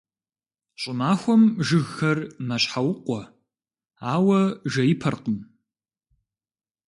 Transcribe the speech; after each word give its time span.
ЩӀымахуэм 0.81 1.43
жыгхэр 1.67 2.19
«мэщхьэукъуэ», 2.47 3.21
ауэ 4.13 4.41
жеипэркъым. 4.71 5.37